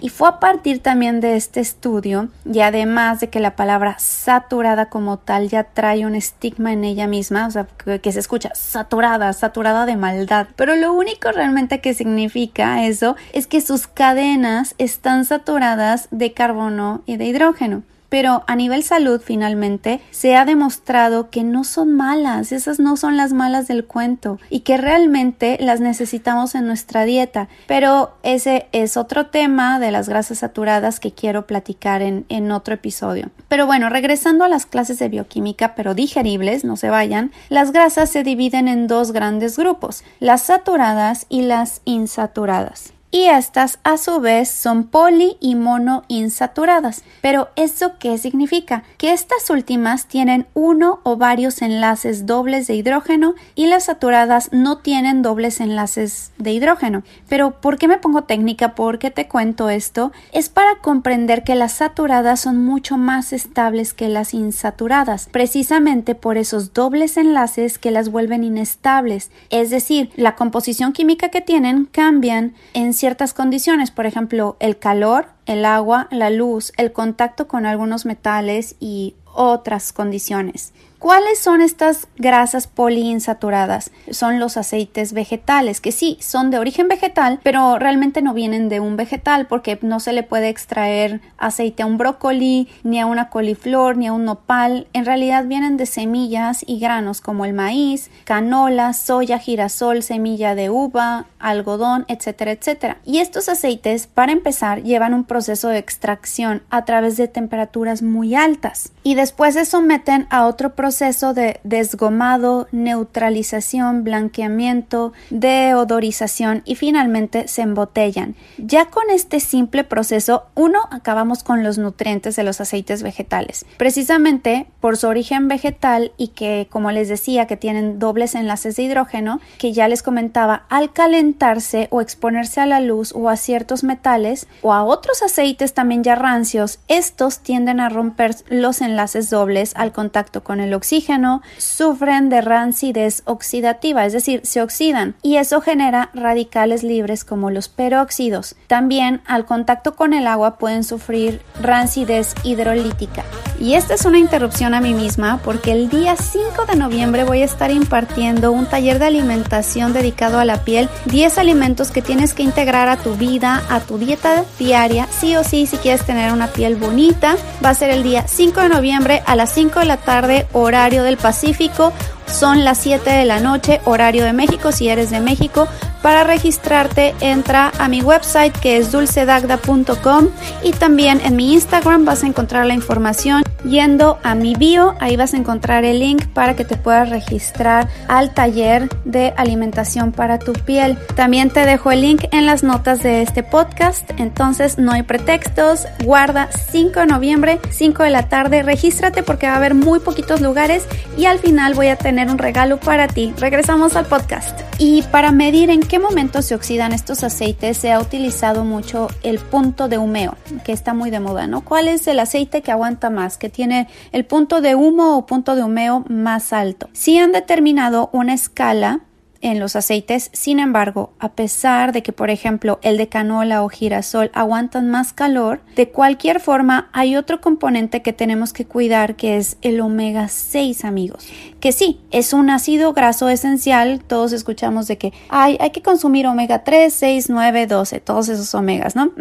y 0.00 0.08
fue 0.08 0.28
a 0.28 0.40
partir 0.40 0.80
también 0.80 1.20
de 1.20 1.36
este 1.36 1.60
estudio 1.60 2.28
y 2.44 2.60
además 2.60 3.20
de 3.20 3.28
que 3.28 3.38
la 3.38 3.54
palabra 3.54 3.96
saturada 3.98 4.86
como 4.86 5.18
tal 5.18 5.48
ya 5.48 5.62
trae 5.62 6.04
un 6.04 6.16
estigma 6.16 6.72
en 6.72 6.82
ella 6.82 7.06
misma, 7.06 7.46
o 7.46 7.50
sea, 7.50 7.68
que, 8.02 8.12
se 8.12 8.18
escucha 8.18 8.50
saturada, 8.54 9.32
saturada 9.32 9.86
de 9.86 9.96
maldad, 9.96 10.48
pero 10.56 10.74
lo 10.74 10.92
único 10.92 11.30
realmente 11.30 11.80
que 11.80 11.94
significa 11.94 12.84
eso 12.84 13.14
es 13.32 13.46
que 13.46 13.60
sus 13.60 13.86
cadenas 13.86 14.74
están 14.78 15.24
saturadas 15.24 16.08
de 16.10 16.32
carbono 16.32 17.02
y 17.06 17.16
de 17.16 17.26
hidrógeno. 17.26 17.82
Pero 18.08 18.42
a 18.46 18.56
nivel 18.56 18.82
salud, 18.82 19.20
finalmente, 19.22 20.00
se 20.10 20.34
ha 20.34 20.44
demostrado 20.44 21.30
que 21.30 21.44
no 21.44 21.64
son 21.64 21.94
malas, 21.94 22.52
esas 22.52 22.78
no 22.78 22.96
son 22.96 23.16
las 23.16 23.32
malas 23.32 23.68
del 23.68 23.84
cuento 23.84 24.38
y 24.48 24.60
que 24.60 24.78
realmente 24.78 25.58
las 25.60 25.80
necesitamos 25.80 26.54
en 26.54 26.66
nuestra 26.66 27.04
dieta. 27.04 27.48
Pero 27.66 28.14
ese 28.22 28.66
es 28.72 28.96
otro 28.96 29.26
tema 29.26 29.78
de 29.78 29.90
las 29.90 30.08
grasas 30.08 30.38
saturadas 30.38 31.00
que 31.00 31.12
quiero 31.12 31.46
platicar 31.46 32.02
en, 32.02 32.24
en 32.28 32.50
otro 32.50 32.74
episodio. 32.74 33.30
Pero 33.48 33.66
bueno, 33.66 33.88
regresando 33.90 34.44
a 34.44 34.48
las 34.48 34.66
clases 34.66 34.98
de 34.98 35.08
bioquímica, 35.08 35.74
pero 35.74 35.94
digeribles, 35.94 36.64
no 36.64 36.76
se 36.76 36.90
vayan, 36.90 37.32
las 37.48 37.72
grasas 37.72 38.10
se 38.10 38.22
dividen 38.22 38.68
en 38.68 38.86
dos 38.86 39.12
grandes 39.12 39.58
grupos, 39.58 40.04
las 40.20 40.42
saturadas 40.42 41.26
y 41.28 41.42
las 41.42 41.82
insaturadas 41.84 42.92
y 43.10 43.24
estas 43.24 43.78
a 43.84 43.96
su 43.96 44.20
vez 44.20 44.50
son 44.50 44.84
poli 44.84 45.36
y 45.40 45.54
monoinsaturadas. 45.54 47.04
Pero 47.22 47.48
¿eso 47.56 47.98
qué 47.98 48.18
significa? 48.18 48.84
Que 48.98 49.12
estas 49.12 49.48
últimas 49.50 50.06
tienen 50.06 50.46
uno 50.54 51.00
o 51.04 51.16
varios 51.16 51.62
enlaces 51.62 52.26
dobles 52.26 52.66
de 52.66 52.74
hidrógeno 52.74 53.34
y 53.54 53.66
las 53.66 53.84
saturadas 53.84 54.50
no 54.52 54.78
tienen 54.78 55.22
dobles 55.22 55.60
enlaces 55.60 56.32
de 56.36 56.52
hidrógeno. 56.52 57.02
Pero 57.28 57.60
¿por 57.60 57.78
qué 57.78 57.88
me 57.88 57.98
pongo 57.98 58.24
técnica? 58.24 58.74
¿Por 58.74 58.98
qué 58.98 59.10
te 59.10 59.26
cuento 59.26 59.70
esto? 59.70 60.12
Es 60.32 60.48
para 60.48 60.76
comprender 60.76 61.44
que 61.44 61.54
las 61.54 61.72
saturadas 61.72 62.40
son 62.40 62.64
mucho 62.64 62.98
más 62.98 63.32
estables 63.32 63.94
que 63.94 64.08
las 64.08 64.34
insaturadas, 64.34 65.28
precisamente 65.32 66.14
por 66.14 66.36
esos 66.36 66.74
dobles 66.74 67.16
enlaces 67.16 67.78
que 67.78 67.90
las 67.90 68.10
vuelven 68.10 68.44
inestables. 68.44 69.30
Es 69.48 69.70
decir, 69.70 70.10
la 70.16 70.36
composición 70.36 70.92
química 70.92 71.30
que 71.30 71.40
tienen 71.40 71.86
cambian 71.86 72.54
en 72.74 72.92
ciertas 72.98 73.32
condiciones, 73.32 73.90
por 73.90 74.06
ejemplo, 74.06 74.56
el 74.60 74.78
calor, 74.78 75.28
el 75.46 75.64
agua, 75.64 76.08
la 76.10 76.30
luz, 76.30 76.72
el 76.76 76.92
contacto 76.92 77.48
con 77.48 77.64
algunos 77.64 78.04
metales 78.04 78.76
y 78.80 79.14
otras 79.24 79.92
condiciones. 79.92 80.72
¿Cuáles 80.98 81.38
son 81.38 81.60
estas 81.60 82.08
grasas 82.16 82.66
poliinsaturadas? 82.66 83.92
Son 84.10 84.40
los 84.40 84.56
aceites 84.56 85.12
vegetales, 85.12 85.80
que 85.80 85.92
sí, 85.92 86.18
son 86.20 86.50
de 86.50 86.58
origen 86.58 86.88
vegetal, 86.88 87.38
pero 87.44 87.78
realmente 87.78 88.20
no 88.20 88.34
vienen 88.34 88.68
de 88.68 88.80
un 88.80 88.96
vegetal 88.96 89.46
porque 89.46 89.78
no 89.82 90.00
se 90.00 90.12
le 90.12 90.24
puede 90.24 90.48
extraer 90.48 91.20
aceite 91.36 91.84
a 91.84 91.86
un 91.86 91.98
brócoli, 91.98 92.66
ni 92.82 92.98
a 92.98 93.06
una 93.06 93.30
coliflor, 93.30 93.96
ni 93.96 94.08
a 94.08 94.12
un 94.12 94.24
nopal. 94.24 94.88
En 94.92 95.04
realidad 95.04 95.44
vienen 95.44 95.76
de 95.76 95.86
semillas 95.86 96.64
y 96.66 96.80
granos 96.80 97.20
como 97.20 97.44
el 97.44 97.52
maíz, 97.52 98.10
canola, 98.24 98.92
soya, 98.92 99.38
girasol, 99.38 100.02
semilla 100.02 100.56
de 100.56 100.68
uva, 100.68 101.26
algodón, 101.38 102.06
etcétera, 102.08 102.50
etcétera. 102.50 102.96
Y 103.04 103.18
estos 103.18 103.48
aceites, 103.48 104.08
para 104.08 104.32
empezar, 104.32 104.82
llevan 104.82 105.14
un 105.14 105.22
proceso 105.22 105.68
de 105.68 105.78
extracción 105.78 106.64
a 106.70 106.84
través 106.84 107.16
de 107.16 107.28
temperaturas 107.28 108.02
muy 108.02 108.34
altas 108.34 108.90
y 109.04 109.14
después 109.14 109.54
se 109.54 109.64
someten 109.64 110.26
a 110.30 110.46
otro 110.46 110.74
proceso 110.74 110.87
proceso 110.88 111.34
de 111.34 111.60
desgomado, 111.64 112.66
neutralización, 112.72 114.04
blanqueamiento, 114.04 115.12
deodorización 115.28 116.62
y 116.64 116.76
finalmente 116.76 117.46
se 117.46 117.60
embotellan. 117.60 118.36
Ya 118.56 118.86
con 118.86 119.10
este 119.10 119.38
simple 119.38 119.84
proceso, 119.84 120.46
uno, 120.54 120.78
acabamos 120.90 121.42
con 121.42 121.62
los 121.62 121.76
nutrientes 121.76 122.36
de 122.36 122.42
los 122.42 122.62
aceites 122.62 123.02
vegetales. 123.02 123.66
Precisamente 123.76 124.66
por 124.80 124.96
su 124.96 125.08
origen 125.08 125.46
vegetal 125.46 126.12
y 126.16 126.28
que, 126.28 126.68
como 126.70 126.90
les 126.90 127.10
decía, 127.10 127.46
que 127.46 127.58
tienen 127.58 127.98
dobles 127.98 128.34
enlaces 128.34 128.76
de 128.76 128.84
hidrógeno, 128.84 129.40
que 129.58 129.74
ya 129.74 129.88
les 129.88 130.02
comentaba, 130.02 130.64
al 130.70 130.94
calentarse 130.94 131.88
o 131.90 132.00
exponerse 132.00 132.62
a 132.62 132.66
la 132.66 132.80
luz 132.80 133.12
o 133.14 133.28
a 133.28 133.36
ciertos 133.36 133.84
metales 133.84 134.48
o 134.62 134.72
a 134.72 134.84
otros 134.84 135.22
aceites 135.22 135.74
también 135.74 136.02
ya 136.02 136.14
rancios, 136.14 136.78
estos 136.88 137.40
tienden 137.40 137.78
a 137.78 137.90
romper 137.90 138.36
los 138.48 138.80
enlaces 138.80 139.28
dobles 139.28 139.74
al 139.76 139.92
contacto 139.92 140.42
con 140.42 140.60
el 140.60 140.77
oxígeno 140.78 141.42
sufren 141.58 142.30
de 142.30 142.40
rancidez 142.40 143.22
oxidativa, 143.26 144.06
es 144.06 144.14
decir, 144.14 144.40
se 144.44 144.62
oxidan 144.62 145.14
y 145.22 145.36
eso 145.36 145.60
genera 145.60 146.10
radicales 146.14 146.82
libres 146.82 147.24
como 147.24 147.50
los 147.50 147.68
peróxidos. 147.68 148.56
También 148.66 149.20
al 149.26 149.44
contacto 149.44 149.94
con 149.94 150.14
el 150.14 150.26
agua 150.26 150.56
pueden 150.56 150.84
sufrir 150.84 151.42
rancidez 151.60 152.34
hidrolítica. 152.42 153.24
Y 153.60 153.74
esta 153.74 153.94
es 153.94 154.04
una 154.04 154.18
interrupción 154.18 154.72
a 154.72 154.80
mí 154.80 154.94
misma 154.94 155.40
porque 155.44 155.72
el 155.72 155.88
día 155.88 156.14
5 156.14 156.66
de 156.66 156.76
noviembre 156.76 157.24
voy 157.24 157.42
a 157.42 157.44
estar 157.44 157.72
impartiendo 157.72 158.52
un 158.52 158.66
taller 158.66 159.00
de 159.00 159.06
alimentación 159.06 159.92
dedicado 159.92 160.38
a 160.38 160.44
la 160.44 160.62
piel, 160.64 160.88
10 161.06 161.38
alimentos 161.38 161.90
que 161.90 162.00
tienes 162.00 162.34
que 162.34 162.44
integrar 162.44 162.88
a 162.88 162.96
tu 162.96 163.14
vida, 163.14 163.62
a 163.68 163.80
tu 163.80 163.98
dieta 163.98 164.44
diaria, 164.58 165.08
sí 165.10 165.34
o 165.34 165.42
sí 165.42 165.66
si 165.66 165.76
quieres 165.78 166.06
tener 166.06 166.32
una 166.32 166.46
piel 166.48 166.76
bonita. 166.76 167.36
Va 167.64 167.70
a 167.70 167.74
ser 167.74 167.90
el 167.90 168.04
día 168.04 168.28
5 168.28 168.60
de 168.60 168.68
noviembre 168.68 169.22
a 169.26 169.34
las 169.34 169.52
5 169.52 169.80
de 169.80 169.86
la 169.86 169.96
tarde 169.96 170.46
horario 170.68 171.02
del 171.02 171.16
Pacífico. 171.16 171.92
Son 172.26 172.62
las 172.62 172.78
7 172.78 173.10
de 173.10 173.24
la 173.24 173.40
noche, 173.40 173.80
horario 173.84 174.24
de 174.24 174.32
México, 174.32 174.70
si 174.70 174.88
eres 174.88 175.10
de 175.10 175.20
México. 175.20 175.66
Para 176.02 176.24
registrarte, 176.24 177.14
entra 177.20 177.72
a 177.78 177.88
mi 177.88 178.02
website 178.02 178.56
que 178.56 178.76
es 178.76 178.92
dulcedagda.com 178.92 180.28
y 180.62 180.70
también 180.72 181.20
en 181.24 181.36
mi 181.36 181.52
Instagram 181.54 182.04
vas 182.04 182.22
a 182.22 182.26
encontrar 182.26 182.66
la 182.66 182.74
información 182.74 183.42
yendo 183.64 184.18
a 184.22 184.34
mi 184.34 184.54
bio. 184.54 184.94
Ahí 185.00 185.16
vas 185.16 185.34
a 185.34 185.36
encontrar 185.36 185.84
el 185.84 185.98
link 185.98 186.26
para 186.28 186.54
que 186.54 186.64
te 186.64 186.76
puedas 186.76 187.10
registrar 187.10 187.88
al 188.06 188.32
taller 188.32 188.88
de 189.04 189.34
alimentación 189.36 190.12
para 190.12 190.38
tu 190.38 190.52
piel. 190.52 190.96
También 191.16 191.50
te 191.50 191.64
dejo 191.64 191.90
el 191.90 192.02
link 192.02 192.24
en 192.30 192.46
las 192.46 192.62
notas 192.62 193.02
de 193.02 193.22
este 193.22 193.42
podcast. 193.42 194.08
Entonces 194.18 194.78
no 194.78 194.92
hay 194.92 195.02
pretextos. 195.02 195.86
Guarda 196.04 196.48
5 196.70 197.00
de 197.00 197.06
noviembre, 197.06 197.60
5 197.70 198.04
de 198.04 198.10
la 198.10 198.28
tarde. 198.28 198.62
Regístrate 198.62 199.22
porque 199.22 199.46
va 199.46 199.54
a 199.54 199.56
haber 199.56 199.74
muy 199.74 199.98
poquitos 199.98 200.40
lugares 200.40 200.84
y 201.16 201.24
al 201.24 201.38
final 201.40 201.74
voy 201.74 201.88
a 201.88 201.96
tener 201.96 202.30
un 202.30 202.38
regalo 202.38 202.78
para 202.78 203.08
ti. 203.08 203.34
Regresamos 203.38 203.96
al 203.96 204.06
podcast. 204.06 204.60
Y 204.78 205.02
para 205.02 205.32
medir 205.32 205.70
en 205.70 205.82
qué 205.88 205.98
momento 205.98 206.42
se 206.42 206.54
oxidan 206.54 206.92
estos 206.92 207.24
aceites 207.24 207.78
se 207.78 207.92
ha 207.92 207.98
utilizado 207.98 208.62
mucho 208.62 209.08
el 209.22 209.38
punto 209.38 209.88
de 209.88 209.96
humeo, 209.96 210.36
que 210.62 210.72
está 210.72 210.92
muy 210.92 211.10
de 211.10 211.18
moda, 211.18 211.46
¿no? 211.46 211.62
¿Cuál 211.62 211.88
es 211.88 212.06
el 212.06 212.20
aceite 212.20 212.60
que 212.60 212.70
aguanta 212.70 213.08
más, 213.08 213.38
que 213.38 213.48
tiene 213.48 213.88
el 214.12 214.26
punto 214.26 214.60
de 214.60 214.74
humo 214.74 215.16
o 215.16 215.24
punto 215.24 215.56
de 215.56 215.64
humeo 215.64 216.04
más 216.10 216.52
alto? 216.52 216.90
Si 216.92 217.16
han 217.16 217.32
determinado 217.32 218.10
una 218.12 218.34
escala 218.34 219.00
en 219.40 219.60
los 219.60 219.76
aceites. 219.76 220.30
Sin 220.32 220.60
embargo, 220.60 221.12
a 221.18 221.30
pesar 221.32 221.92
de 221.92 222.02
que, 222.02 222.12
por 222.12 222.30
ejemplo, 222.30 222.78
el 222.82 222.96
de 222.96 223.08
canola 223.08 223.62
o 223.62 223.68
girasol 223.68 224.30
aguantan 224.34 224.90
más 224.90 225.12
calor, 225.12 225.60
de 225.76 225.88
cualquier 225.88 226.40
forma 226.40 226.88
hay 226.92 227.16
otro 227.16 227.40
componente 227.40 228.02
que 228.02 228.12
tenemos 228.12 228.52
que 228.52 228.64
cuidar 228.64 229.16
que 229.16 229.36
es 229.36 229.56
el 229.62 229.80
omega 229.80 230.28
6, 230.28 230.84
amigos. 230.84 231.26
Que 231.60 231.72
sí, 231.72 232.00
es 232.10 232.32
un 232.32 232.50
ácido 232.50 232.92
graso 232.92 233.28
esencial. 233.28 234.00
Todos 234.06 234.32
escuchamos 234.32 234.86
de 234.86 234.98
que 234.98 235.12
hay, 235.28 235.58
que 235.70 235.82
consumir 235.82 236.26
omega 236.26 236.64
3, 236.64 236.92
6, 236.92 237.30
9, 237.30 237.66
12, 237.66 238.00
todos 238.00 238.28
esos 238.28 238.54
omegas, 238.54 238.96
¿no? 238.96 239.12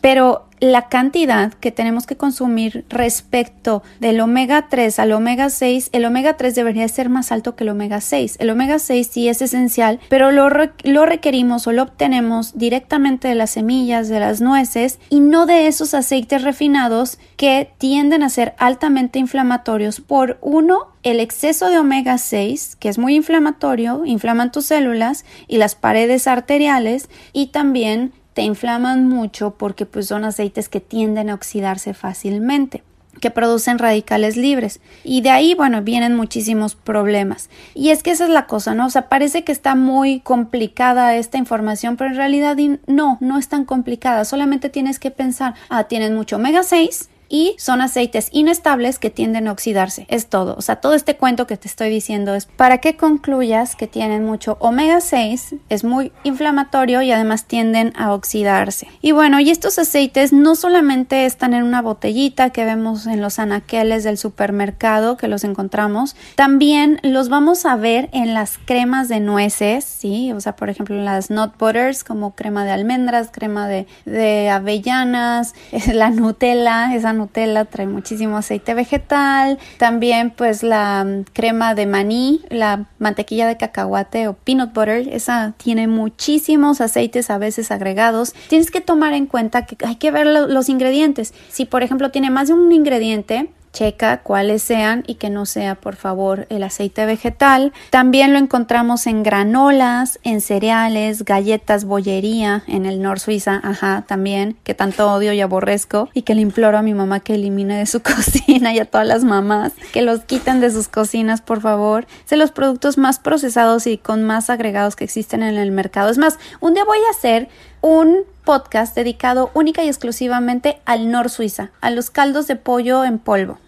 Pero 0.00 0.49
la 0.60 0.88
cantidad 0.88 1.52
que 1.54 1.72
tenemos 1.72 2.06
que 2.06 2.16
consumir 2.16 2.84
respecto 2.88 3.82
del 3.98 4.20
omega 4.20 4.68
3 4.68 4.98
al 4.98 5.12
omega 5.12 5.48
6, 5.48 5.88
el 5.92 6.04
omega 6.04 6.36
3 6.36 6.54
debería 6.54 6.86
ser 6.88 7.08
más 7.08 7.32
alto 7.32 7.56
que 7.56 7.64
el 7.64 7.70
omega 7.70 8.00
6. 8.00 8.36
El 8.38 8.50
omega 8.50 8.78
6 8.78 9.08
sí 9.10 9.28
es 9.28 9.42
esencial, 9.42 10.00
pero 10.08 10.30
lo, 10.30 10.48
lo 10.84 11.06
requerimos 11.06 11.66
o 11.66 11.72
lo 11.72 11.82
obtenemos 11.82 12.56
directamente 12.58 13.28
de 13.28 13.34
las 13.34 13.50
semillas, 13.50 14.08
de 14.08 14.20
las 14.20 14.40
nueces 14.40 14.98
y 15.08 15.20
no 15.20 15.46
de 15.46 15.66
esos 15.66 15.94
aceites 15.94 16.42
refinados 16.42 17.18
que 17.36 17.70
tienden 17.78 18.22
a 18.22 18.28
ser 18.28 18.54
altamente 18.58 19.18
inflamatorios 19.18 20.00
por 20.00 20.38
uno 20.42 20.88
el 21.02 21.18
exceso 21.20 21.70
de 21.70 21.78
omega 21.78 22.18
6, 22.18 22.76
que 22.78 22.90
es 22.90 22.98
muy 22.98 23.14
inflamatorio, 23.14 24.04
inflaman 24.04 24.52
tus 24.52 24.66
células 24.66 25.24
y 25.48 25.56
las 25.56 25.74
paredes 25.74 26.26
arteriales 26.26 27.08
y 27.32 27.46
también 27.46 28.12
te 28.34 28.42
inflaman 28.42 29.08
mucho 29.08 29.52
porque 29.52 29.86
pues 29.86 30.06
son 30.06 30.24
aceites 30.24 30.68
que 30.68 30.80
tienden 30.80 31.30
a 31.30 31.34
oxidarse 31.34 31.94
fácilmente 31.94 32.82
que 33.20 33.30
producen 33.30 33.78
radicales 33.78 34.36
libres. 34.36 34.80
Y 35.04 35.20
de 35.20 35.30
ahí, 35.30 35.54
bueno, 35.54 35.82
vienen 35.82 36.16
muchísimos 36.16 36.74
problemas. 36.74 37.50
Y 37.74 37.90
es 37.90 38.02
que 38.02 38.10
esa 38.10 38.24
es 38.24 38.30
la 38.30 38.46
cosa, 38.46 38.74
¿no? 38.74 38.86
O 38.86 38.90
sea, 38.90 39.08
parece 39.08 39.44
que 39.44 39.52
está 39.52 39.74
muy 39.74 40.20
complicada 40.20 41.16
esta 41.16 41.38
información, 41.38 41.96
pero 41.96 42.10
en 42.10 42.16
realidad 42.16 42.56
no, 42.86 43.18
no 43.20 43.38
es 43.38 43.48
tan 43.48 43.64
complicada. 43.64 44.24
Solamente 44.24 44.70
tienes 44.70 44.98
que 44.98 45.10
pensar, 45.10 45.54
ah, 45.68 45.84
tienen 45.84 46.14
mucho 46.14 46.36
omega 46.36 46.62
6, 46.62 47.10
y 47.30 47.54
son 47.58 47.80
aceites 47.80 48.28
inestables 48.32 48.98
que 48.98 49.08
tienden 49.08 49.48
a 49.48 49.52
oxidarse. 49.52 50.04
Es 50.10 50.26
todo. 50.26 50.56
O 50.58 50.62
sea, 50.62 50.76
todo 50.76 50.94
este 50.94 51.16
cuento 51.16 51.46
que 51.46 51.56
te 51.56 51.68
estoy 51.68 51.88
diciendo 51.88 52.34
es 52.34 52.44
para 52.44 52.78
que 52.78 52.96
concluyas 52.96 53.76
que 53.76 53.86
tienen 53.86 54.24
mucho 54.24 54.58
omega 54.60 55.00
6, 55.00 55.54
es 55.68 55.84
muy 55.84 56.12
inflamatorio 56.24 57.00
y 57.00 57.12
además 57.12 57.44
tienden 57.44 57.92
a 57.96 58.12
oxidarse. 58.12 58.88
Y 59.00 59.12
bueno, 59.12 59.40
y 59.40 59.50
estos 59.50 59.78
aceites 59.78 60.32
no 60.32 60.56
solamente 60.56 61.24
están 61.24 61.54
en 61.54 61.62
una 61.62 61.80
botellita 61.80 62.50
que 62.50 62.64
vemos 62.64 63.06
en 63.06 63.20
los 63.20 63.38
anaqueles 63.38 64.02
del 64.02 64.18
supermercado 64.18 65.16
que 65.16 65.28
los 65.28 65.44
encontramos, 65.44 66.16
también 66.34 66.98
los 67.02 67.28
vamos 67.28 67.64
a 67.64 67.76
ver 67.76 68.10
en 68.12 68.34
las 68.34 68.58
cremas 68.58 69.08
de 69.08 69.20
nueces, 69.20 69.84
¿sí? 69.84 70.32
O 70.32 70.40
sea, 70.40 70.56
por 70.56 70.68
ejemplo, 70.68 70.96
las 70.96 71.30
nut 71.30 71.52
butters 71.58 72.02
como 72.02 72.34
crema 72.34 72.64
de 72.64 72.72
almendras, 72.72 73.30
crema 73.30 73.68
de, 73.68 73.86
de 74.04 74.50
avellanas, 74.50 75.54
la 75.92 76.10
Nutella, 76.10 76.94
esa 76.94 77.12
Nutella 77.20 77.64
trae 77.64 77.86
muchísimo 77.86 78.36
aceite 78.36 78.74
vegetal, 78.74 79.58
también 79.78 80.30
pues 80.30 80.62
la 80.62 81.04
mm, 81.04 81.24
crema 81.32 81.74
de 81.74 81.86
maní, 81.86 82.40
la 82.48 82.86
mantequilla 82.98 83.46
de 83.46 83.56
cacahuate 83.56 84.28
o 84.28 84.34
peanut 84.34 84.72
butter, 84.72 85.08
esa 85.12 85.54
tiene 85.56 85.86
muchísimos 85.86 86.80
aceites 86.80 87.30
a 87.30 87.38
veces 87.38 87.70
agregados. 87.70 88.34
Tienes 88.48 88.70
que 88.70 88.80
tomar 88.80 89.12
en 89.12 89.26
cuenta 89.26 89.66
que 89.66 89.76
hay 89.86 89.96
que 89.96 90.10
ver 90.10 90.26
los 90.26 90.68
ingredientes. 90.68 91.34
Si 91.48 91.64
por 91.64 91.82
ejemplo 91.82 92.10
tiene 92.10 92.30
más 92.30 92.48
de 92.48 92.54
un 92.54 92.72
ingrediente, 92.72 93.50
checa 93.72 94.22
cuáles 94.22 94.62
sean 94.62 95.04
y 95.06 95.14
que 95.14 95.30
no 95.30 95.46
sea 95.46 95.74
por 95.74 95.96
favor 95.96 96.46
el 96.50 96.62
aceite 96.62 97.06
vegetal. 97.06 97.72
También 97.90 98.32
lo 98.32 98.38
encontramos 98.38 99.06
en 99.06 99.22
granolas, 99.22 100.18
en 100.22 100.40
cereales, 100.40 101.24
galletas, 101.24 101.84
bollería, 101.84 102.62
en 102.66 102.86
el 102.86 103.00
Nor 103.00 103.20
Suiza, 103.20 103.60
ajá, 103.62 104.04
también, 104.06 104.56
que 104.64 104.74
tanto 104.74 105.12
odio 105.12 105.32
y 105.32 105.40
aborrezco 105.40 106.08
y 106.14 106.22
que 106.22 106.34
le 106.34 106.42
imploro 106.42 106.78
a 106.78 106.82
mi 106.82 106.94
mamá 106.94 107.20
que 107.20 107.34
elimine 107.34 107.78
de 107.78 107.86
su 107.86 108.00
cocina 108.02 108.74
y 108.74 108.78
a 108.78 108.84
todas 108.84 109.06
las 109.06 109.24
mamás 109.24 109.72
que 109.92 110.02
los 110.02 110.20
quiten 110.20 110.60
de 110.60 110.70
sus 110.70 110.88
cocinas, 110.88 111.40
por 111.40 111.60
favor. 111.60 112.06
Es 112.24 112.30
de 112.30 112.36
los 112.36 112.50
productos 112.50 112.98
más 112.98 113.18
procesados 113.18 113.86
y 113.86 113.98
con 113.98 114.24
más 114.24 114.50
agregados 114.50 114.96
que 114.96 115.04
existen 115.04 115.42
en 115.42 115.56
el 115.56 115.70
mercado. 115.70 116.10
Es 116.10 116.18
más, 116.18 116.38
un 116.60 116.74
día 116.74 116.84
voy 116.84 116.98
a 117.08 117.10
hacer 117.10 117.48
un 117.82 118.24
podcast 118.50 118.96
dedicado 118.96 119.52
única 119.54 119.84
y 119.84 119.86
exclusivamente 119.86 120.80
al 120.84 121.08
Nor 121.08 121.30
Suiza, 121.30 121.70
a 121.80 121.92
los 121.92 122.10
caldos 122.10 122.48
de 122.48 122.56
pollo 122.56 123.04
en 123.04 123.20
polvo. 123.20 123.60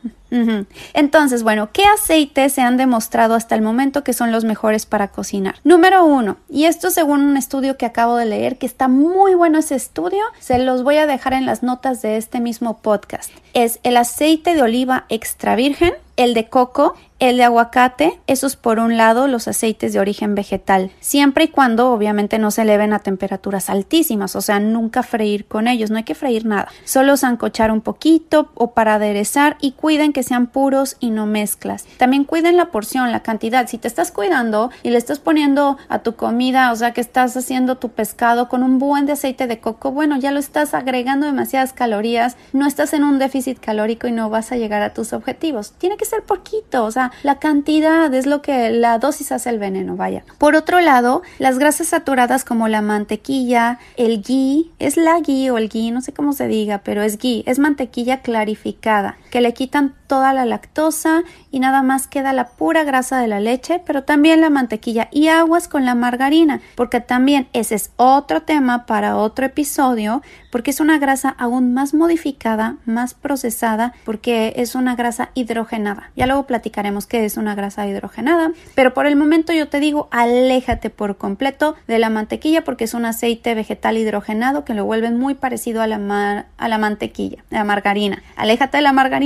Entonces, 0.93 1.45
bueno, 1.45 1.71
¿qué 1.73 1.85
aceites 1.85 2.55
se 2.55 2.63
han 2.63 2.77
demostrado 2.77 3.37
hasta 3.37 3.55
el 3.55 3.63
momento 3.63 4.03
que 4.03 4.13
son 4.13 4.33
los 4.33 4.45
mejores 4.45 4.85
para 4.85 5.07
cocinar? 5.07 5.55
Número 5.63 6.05
uno, 6.05 6.39
y 6.51 6.65
esto 6.65 6.91
según 6.91 7.21
un 7.21 7.37
estudio 7.37 7.77
que 7.77 7.87
acabo 7.87 8.17
de 8.17 8.27
leer, 8.27 8.59
que 8.59 8.67
está 8.67 8.89
muy 8.89 9.35
bueno 9.35 9.61
ese 9.61 9.77
estudio, 9.77 10.25
se 10.41 10.59
los 10.59 10.83
voy 10.83 10.97
a 10.97 11.07
dejar 11.07 11.35
en 11.35 11.47
las 11.47 11.63
notas 11.63 12.03
de 12.03 12.17
este 12.17 12.41
mismo 12.41 12.79
podcast. 12.79 13.31
Es 13.55 13.79
el 13.85 13.97
aceite 13.97 14.57
de 14.57 14.63
oliva 14.63 15.05
extra 15.11 15.55
virgen, 15.55 15.93
el 16.17 16.35
de 16.35 16.49
coco, 16.49 16.95
el 17.19 17.37
de 17.37 17.45
aguacate, 17.45 18.21
esos 18.27 18.57
por 18.57 18.81
un 18.81 18.97
lado 18.97 19.29
los 19.29 19.47
aceites 19.47 19.93
de 19.93 20.01
origen 20.01 20.35
vegetal, 20.35 20.91
siempre 20.99 21.45
y 21.45 21.49
cuando 21.49 21.93
obviamente 21.93 22.41
no 22.41 22.51
se 22.51 22.63
eleven 22.63 22.93
a 22.93 22.99
temperaturas 22.99 23.71
altísimas, 23.71 24.35
o 24.35 24.41
sea, 24.41 24.59
nunca 24.59 25.05
freír 25.05 25.47
con 25.47 25.69
ellos, 25.69 25.91
no 25.91 25.99
hay 25.99 26.03
que 26.03 26.17
freír 26.17 26.45
nada, 26.45 26.67
solo 26.85 27.17
zancochar 27.17 27.71
un 27.71 27.81
poquito 27.81 28.51
o 28.55 28.73
para 28.73 28.95
aderezar 28.95 29.57
y 29.61 29.73
cuiden 29.73 30.13
que 30.13 30.25
sean 30.25 30.49
puros 30.49 30.97
y 30.99 31.11
no 31.11 31.27
mezclas. 31.27 31.85
También 31.97 32.25
cuiden 32.25 32.57
la 32.57 32.73
porción, 32.73 33.13
la 33.13 33.23
cantidad, 33.23 33.69
si 33.69 33.79
te 33.79 33.87
estás 33.87 34.11
cuidando 34.11 34.73
y 34.83 34.91
le 34.91 34.99
estás 34.99 35.21
poniendo 35.21 35.79
a 35.89 36.01
tu 36.01 36.17
comida, 36.17 36.73
o 36.73 36.77
sea, 36.77 36.93
que 36.93 37.01
estás 37.01 37.37
haciendo 37.37 37.77
tu 37.77 37.91
pescado 37.91 38.49
con 38.49 38.65
un 38.65 38.81
buen 38.81 39.07
de 39.07 39.13
aceite 39.13 39.47
de 39.47 39.61
coco, 39.61 39.93
bueno, 39.93 40.19
ya 40.19 40.33
lo 40.33 40.41
estás 40.41 40.75
agregando 40.75 41.27
demasiadas 41.27 41.73
calorías, 41.73 42.37
no 42.53 42.67
estás 42.67 42.95
en 42.95 43.05
un 43.05 43.21
déficit 43.21 43.61
calórico 43.61 44.09
y 44.09 44.13
no 44.13 44.29
vas 44.29 44.51
a 44.51 44.57
llegar 44.57 44.83
a 44.83 44.93
tus 44.93 45.13
objetivos. 45.13 45.73
Tiene 45.79 45.97
que 45.97 46.02
ser 46.05 46.23
poquito, 46.23 46.85
o 46.85 46.91
sea, 46.91 47.13
la 47.23 47.39
cantidad 47.39 48.13
es 48.13 48.27
lo 48.27 48.43
que 48.43 48.71
la 48.71 48.99
dosis 48.99 49.33
hace 49.33 49.51
el 49.51 49.59
veneno, 49.59 49.97
vaya. 49.97 50.25
Por 50.39 50.57
otro 50.57 50.81
lado, 50.81 51.23
las 51.39 51.59
grasas 51.59 51.89
saturadas 51.89 52.45
como 52.45 52.69
la 52.69 52.83
mantequilla, 52.83 53.79
el 53.97 54.23
ghee, 54.23 54.71
es 54.79 54.97
la 54.97 55.21
ghee 55.21 55.51
o 55.51 55.59
el 55.59 55.69
ghee, 55.69 55.91
no 55.91 56.01
sé 56.01 56.13
cómo 56.13 56.33
se 56.33 56.49
diga, 56.49 56.79
pero 56.79 57.03
es 57.03 57.19
ghee, 57.19 57.45
es 57.47 57.59
mantequilla 57.59 58.21
clarificada, 58.21 59.17
que 59.33 59.41
le 59.41 59.55
quitan 59.55 59.95
toda 60.09 60.35
la 60.35 60.45
lactosa 60.45 61.23
y 61.51 61.59
nada 61.59 61.83
más 61.83 62.07
queda 62.07 62.35
la 62.35 62.49
pura 62.49 62.85
grasa 62.85 63.19
de 63.19 63.29
la 63.29 63.41
leche, 63.41 63.81
pero 63.87 64.05
también 64.05 64.43
la 64.43 64.51
mantequilla 64.51 65.09
y 65.11 65.29
aguas 65.29 65.69
con 65.69 65.87
la 65.87 65.95
margarina, 65.95 66.61
porque 66.75 67.01
también 67.01 67.49
ese 67.55 67.77
es 67.77 67.93
otro 67.97 68.43
tema 68.43 68.85
para 68.85 69.17
otro 69.17 69.47
episodio, 69.47 70.21
porque 70.51 70.71
es 70.71 70.81
una 70.81 70.99
grasa 70.99 71.35
aún 71.39 71.73
más 71.73 71.95
modificada, 71.95 72.77
más 72.85 73.15
procesada, 73.15 73.95
porque 74.05 74.53
es 74.57 74.75
una 74.75 74.97
grasa 74.97 75.31
hidrogenada. 75.33 76.11
Ya 76.15 76.27
luego 76.27 76.47
platicaremos 76.47 77.07
qué 77.07 77.25
es 77.25 77.39
una 77.39 77.55
grasa 77.55 77.87
hidrogenada, 77.87 78.53
pero 78.75 78.93
por 78.93 79.07
el 79.07 79.17
momento 79.17 79.55
yo 79.55 79.71
te 79.71 79.81
digo, 79.81 80.09
aléjate 80.11 80.91
por 80.91 81.17
completo 81.17 81.75
de 81.89 81.99
la 81.99 82.11
mantequilla 82.11 82.65
porque 82.65 82.85
es 82.85 82.93
un 82.93 83.07
aceite 83.07 83.55
vegetal 83.55 83.97
hidrogenado 83.97 84.67
que 84.67 84.75
lo 84.75 84.85
vuelve 84.85 85.11
muy 85.11 85.33
parecido 85.33 85.81
a 85.81 85.87
la, 85.87 86.45
a 86.59 86.69
la 86.69 86.77
mantequilla, 86.77 87.43
a 87.51 87.55
la 87.55 87.65
margarina. 87.65 88.23
Aléjate 88.37 88.77
de 88.77 88.83
la 88.83 88.93
margarina, 88.93 89.22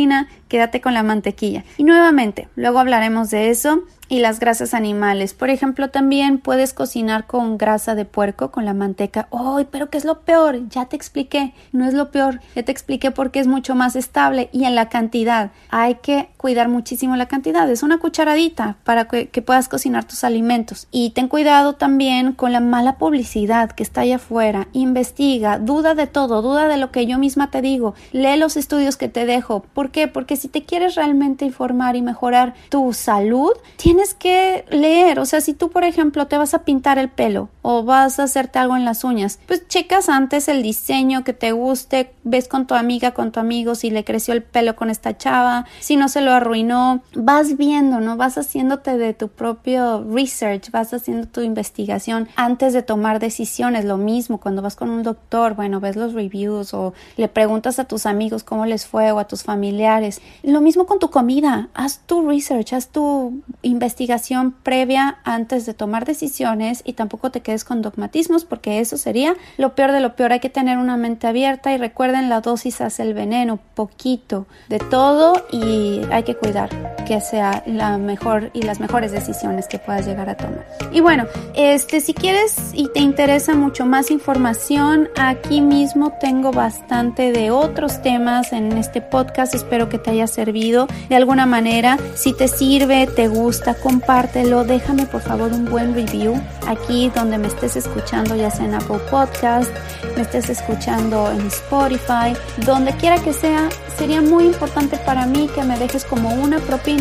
quédate 0.49 0.81
con 0.81 0.95
la 0.95 1.03
mantequilla. 1.03 1.65
Y 1.77 1.85
nuevamente, 1.85 2.49
luego 2.57 2.79
hablaremos 2.79 3.31
de 3.31 3.51
eso 3.51 3.83
y 4.09 4.21
las 4.21 4.41
grasas 4.41 4.75
animales. 4.75 5.35
Por 5.35 5.51
ejemplo, 5.51 5.91
también 5.91 6.39
puedes 6.39 6.73
cocinar 6.73 7.27
con 7.27 7.59
grasa 7.59 7.95
de 7.95 8.05
puerco, 8.05 8.51
con 8.51 8.65
la 8.65 8.75
manteca. 8.75 9.29
¡Ay, 9.33 9.67
pero 9.71 9.91
qué 9.91 9.99
es 9.99 10.05
lo 10.05 10.21
peor! 10.21 10.69
Ya 10.69 10.87
te 10.87 10.97
expliqué. 10.97 11.55
No 11.73 11.87
es 11.87 11.95
lo 11.95 12.11
peor. 12.11 12.41
Ya 12.55 12.63
te 12.63 12.73
expliqué 12.73 13.11
porque 13.11 13.41
es 13.41 13.47
mucho 13.47 13.75
más 13.75 13.97
estable 13.97 14.49
y 14.53 14.65
en 14.65 14.75
la 14.75 14.89
cantidad. 14.89 15.51
Hay 15.71 15.97
que 15.97 16.29
cuidar 16.37 16.69
muchísimo 16.69 17.17
la 17.17 17.27
cantidad. 17.27 17.69
Es 17.71 17.83
una 17.83 17.99
cucharadita 17.99 18.77
para 18.85 19.07
que, 19.09 19.27
puedas 19.43 19.69
cocinar 19.69 20.05
tus 20.05 20.25
alimentos. 20.25 20.89
Y 20.91 21.11
ten 21.11 21.29
cuidado 21.29 21.75
también 21.75 22.33
con 22.33 22.53
la 22.53 22.61
mala 22.61 22.99
publicidad 22.99 23.73
que 23.73 23.83
está 23.83 24.03
allá 24.03 24.17
afuera. 24.17 24.69
Investiga, 24.73 25.59
duda 25.59 25.95
de 25.95 26.07
todo, 26.07 26.43
duda 26.43 26.69
de 26.69 26.77
lo 26.77 26.91
que 26.91 27.07
yo 27.07 27.19
misma 27.19 27.51
te 27.51 27.63
digo. 27.63 27.95
Lee 28.13 28.37
los 28.37 28.57
estudios 28.57 28.97
que 28.97 29.09
te 29.09 29.27
dejo. 29.27 29.65
¿Por 29.75 29.91
qué? 29.91 30.09
Porque 30.09 30.37
si 30.37 30.49
te 30.49 30.65
quieres 30.65 30.95
realmente 30.95 31.45
informar 31.45 31.97
y 31.97 32.03
mejorar 32.03 32.55
tu 32.69 32.93
salud, 32.93 33.53
tienes 33.97 34.13
que 34.13 34.67
leer, 34.69 35.19
o 35.21 35.25
sea, 35.25 35.41
si 35.41 35.55
tú, 35.55 35.71
por 35.71 35.83
ejemplo, 35.83 36.27
te 36.27 36.37
vas 36.37 36.53
a 36.53 36.65
pintar 36.65 36.99
el 36.99 37.09
pelo 37.09 37.49
o 37.63 37.83
vas 37.83 38.21
a 38.21 38.25
hacerte 38.25 38.59
algo 38.59 38.77
en 38.77 38.85
las 38.85 39.05
uñas, 39.05 39.39
pues 39.47 39.67
checas 39.69 40.11
antes 40.11 40.49
el 40.49 40.63
diseño 40.63 41.25
que 41.25 41.33
te 41.33 41.53
guste, 41.53 42.13
ves 42.23 42.47
con 42.47 42.67
tu 42.67 42.75
amiga, 42.75 43.13
con 43.13 43.33
tu 43.33 43.41
amigo 43.41 43.75
si 43.75 43.89
le 43.89 44.05
creció 44.05 44.35
el 44.35 44.43
pelo 44.43 44.77
con 44.77 44.91
esta 44.91 45.17
chava, 45.17 45.65
si 45.81 45.97
no 45.97 46.11
se 46.11 46.21
lo 46.21 46.33
arruinó, 46.33 47.01
vas 47.15 47.57
viendo, 47.57 48.01
¿no? 48.01 48.19
Vas 48.19 48.37
haciéndote 48.37 48.99
de 48.99 49.15
tu 49.15 49.29
propio 49.29 50.05
research, 50.05 50.71
vas 50.71 50.93
haciendo 50.93 51.27
tu 51.27 51.41
investigación 51.41 52.29
antes 52.37 52.75
de 52.75 52.83
tomar 52.83 53.19
decisiones, 53.19 53.87
lo 53.87 53.97
mismo 53.97 54.41
cuando 54.41 54.61
vas 54.61 54.77
con 54.77 54.91
un 54.91 55.05
doctor, 55.05 55.55
bueno, 55.55 55.81
ves 55.81 55.97
los 55.97 56.13
reviews 56.13 56.75
o 56.75 56.93
le 57.17 57.29
preguntas 57.29 57.79
a 57.79 57.85
tus 57.85 58.05
amigos 58.05 58.45
cómo 58.45 58.67
les 58.67 58.85
fue 58.85 59.11
o 59.13 59.19
a 59.19 59.27
tus 59.27 59.43
familiares, 59.43 60.21
lo 60.43 60.61
mismo 60.61 60.85
con 60.85 60.99
tu 60.99 61.09
comida, 61.09 61.71
haz 61.73 62.01
tu 62.05 62.29
research, 62.29 62.75
haz 62.75 62.89
tu 62.89 63.41
investigación 63.63 63.86
investigación 63.87 64.53
previa 64.53 65.19
antes 65.25 65.65
de 65.65 65.75
tomar 65.75 66.05
decisiones 66.05 66.83
y 66.85 66.95
tampoco 66.95 67.31
te 67.31 67.41
quedes 67.41 67.65
con 67.65 67.83
dogmatismos 67.83 68.45
porque 68.45 68.81
eso 68.81 68.97
sería 68.97 69.35
lo 69.57 69.75
peor 69.75 69.93
de 69.93 70.01
lo 70.01 70.17
peor. 70.17 70.33
Hay 70.33 70.41
que 70.41 70.51
tener 70.51 70.79
una 70.79 70.97
mente 70.97 71.27
abierta 71.27 71.73
y 71.73 71.79
recuerden 71.79 72.29
la 72.29 72.41
dosis 72.41 72.81
hace 72.81 73.03
el 73.03 73.15
veneno, 73.15 73.59
poquito 73.75 74.47
de 74.69 74.79
todo 74.79 75.47
y 75.53 76.01
hay 76.11 76.25
que 76.25 76.35
cuidar 76.35 76.96
que 77.07 77.21
sea 77.21 77.63
la 77.67 77.97
mejor 77.97 78.51
y 78.53 78.63
las 78.63 78.81
mejores 78.81 79.13
decisiones 79.13 79.69
que 79.69 79.79
puedas 79.79 80.07
llegar 80.07 80.29
a 80.29 80.37
tomar. 80.37 80.67
Y 80.93 81.01
bueno, 81.01 81.25
este 81.55 82.01
si 82.01 82.13
quieres 82.13 82.73
y 82.75 82.89
te 82.89 83.01
interesa 83.01 83.55
mucho 83.55 83.87
más 83.87 84.11
información, 84.11 85.09
aquí 85.17 85.61
mismo 85.61 86.13
tengo 86.21 86.51
bastante 86.51 87.33
de 87.33 87.51
otros 87.51 88.03
temas 88.03 88.53
en 88.53 88.73
este 88.77 89.01
podcast. 89.01 89.55
Espero 89.55 89.89
que 89.89 89.99
te 89.99 90.11
haya 90.11 90.27
servido 90.27 90.87
de 91.09 91.17
alguna 91.17 91.47
manera. 91.47 91.97
Si 92.15 92.33
te 92.33 92.49
sirve, 92.49 93.07
te 93.07 93.29
gusta, 93.29 93.75
compártelo. 93.75 94.65
Déjame 94.65 95.07
por 95.07 95.23
favor 95.23 95.53
un 95.53 95.65
buen 95.65 95.95
review 95.95 96.35
aquí 96.67 97.11
donde 97.15 97.39
me 97.39 97.47
estés 97.47 97.77
escuchando, 97.77 98.35
ya 98.35 98.51
sea 98.51 98.67
en 98.67 98.75
Apple 98.75 98.99
Podcast, 99.11 99.71
me 100.17 100.23
estés 100.23 100.51
escuchando 100.51 101.31
en 101.31 101.47
Spotify, 101.47 102.35
donde 102.65 102.93
quiera 102.93 103.19
que 103.19 103.33
sea. 103.33 103.69
Sería 103.97 104.21
muy 104.21 104.45
importante 104.45 104.99
para 104.99 105.27
mí 105.27 105.49
que 105.55 105.63
me 105.63 105.79
dejes 105.79 106.05
como 106.05 106.29
una 106.35 106.59
propina, 106.59 106.96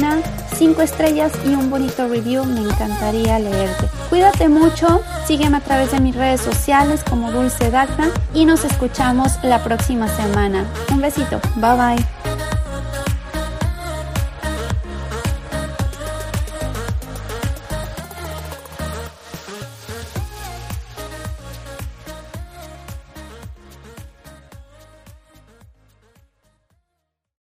cinco 0.57 0.81
estrellas 0.81 1.31
y 1.45 1.49
un 1.49 1.69
bonito 1.69 2.07
review. 2.07 2.45
Me 2.45 2.61
encantaría 2.61 3.39
leerte. 3.39 3.89
Cuídate 4.09 4.49
mucho. 4.49 5.01
Sígueme 5.25 5.57
a 5.57 5.61
través 5.61 5.91
de 5.91 5.99
mis 5.99 6.15
redes 6.15 6.41
sociales 6.41 7.03
como 7.07 7.31
Dulce 7.31 7.71
Dacta 7.71 8.09
y 8.33 8.45
nos 8.45 8.63
escuchamos 8.63 9.33
la 9.43 9.63
próxima 9.63 10.07
semana. 10.07 10.65
Un 10.91 11.01
besito. 11.01 11.39
Bye 11.55 11.95
bye. 11.95 12.14